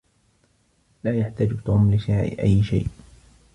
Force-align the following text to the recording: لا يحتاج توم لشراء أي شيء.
لا 1.03 1.17
يحتاج 1.19 1.57
توم 1.65 1.93
لشراء 1.95 2.43
أي 2.43 2.63
شيء. 2.63 2.87